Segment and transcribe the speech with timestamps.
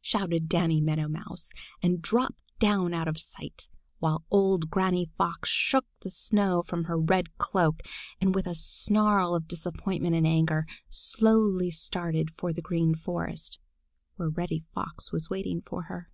[0.00, 1.50] shouted Danny Meadow Mouse
[1.84, 3.68] and dropped down out of sight,
[4.00, 7.78] while old Granny Fox shook the snow from her red cloak
[8.20, 13.60] and, with a snarl of disappointment and anger, slowly started for the Green Forest,
[14.16, 16.10] where Reddy Fox was waiting for her.